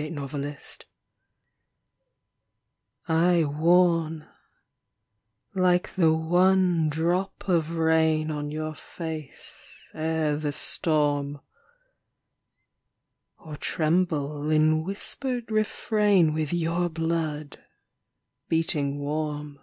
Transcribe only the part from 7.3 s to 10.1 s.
of rain On your face,